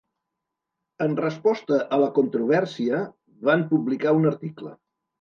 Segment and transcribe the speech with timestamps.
[1.07, 3.05] En resposta a la controvèrsia,
[3.53, 4.79] van publicar un article.